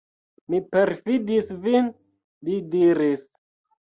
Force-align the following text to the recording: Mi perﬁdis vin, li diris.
Mi 0.53 0.59
perﬁdis 0.75 1.51
vin, 1.67 1.91
li 2.47 2.57
diris. 2.75 3.23